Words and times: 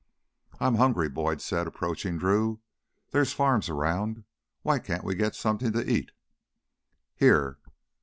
"I'm 0.59 0.77
hungry," 0.77 1.09
Boyd 1.09 1.41
said, 1.43 1.67
approaching 1.67 2.17
Drew. 2.17 2.59
"There're 3.11 3.23
farms 3.23 3.69
around. 3.69 4.23
Why 4.63 4.79
can't 4.79 5.03
we 5.03 5.13
get 5.13 5.35
something 5.35 5.73
to 5.73 5.87
eat?" 5.87 6.11
"Here." 7.15 7.59